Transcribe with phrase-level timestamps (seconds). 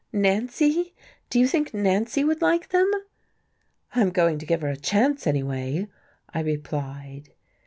[0.11, 0.95] "Nancy!
[1.29, 2.89] Do you think Nancy would like them?"
[3.93, 5.87] "I'm going to give her a chance, anyway,"
[6.33, 7.29] I replied....